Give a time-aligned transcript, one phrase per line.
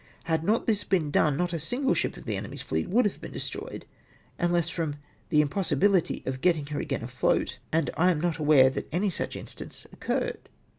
[0.23, 3.21] Had not this been done, not a single ship of the enemy's fleet would have
[3.21, 3.85] been destroyed,
[4.39, 4.95] unless from
[5.29, 9.11] the im possibility of getting her again afloat, and I am not aware that any
[9.11, 10.49] such instance occurred.